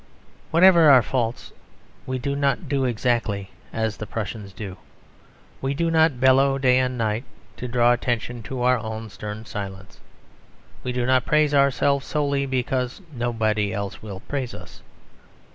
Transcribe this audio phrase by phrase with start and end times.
[0.49, 1.51] Whatever our faults,
[2.07, 4.77] we do not do exactly as the Prussians do.
[5.61, 7.23] We do not bellow day and night
[7.57, 9.99] to draw attention to our own stern silence.
[10.83, 14.81] We do not praise ourselves solely because nobody else will praise us.